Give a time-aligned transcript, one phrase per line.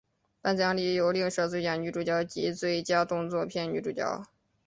[0.41, 4.23] 颁奖礼有另设最佳女主角及最佳动作片女主角。